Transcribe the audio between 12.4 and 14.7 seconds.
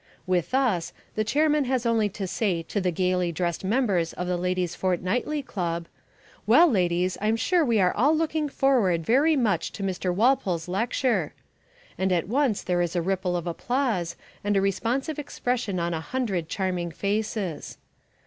there is a ripple of applause, and a